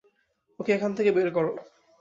ওকে 0.59 0.71
এখান 0.73 0.91
থেকে 0.97 1.09
বের 1.11 1.29
কর। 1.33 1.45